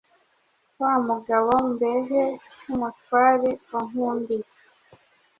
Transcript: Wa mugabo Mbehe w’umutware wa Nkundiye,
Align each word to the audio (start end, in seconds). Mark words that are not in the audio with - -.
Wa 0.81 0.93
mugabo 1.07 1.51
Mbehe 1.69 2.23
w’umutware 2.63 3.49
wa 3.71 3.81
Nkundiye, 3.87 4.47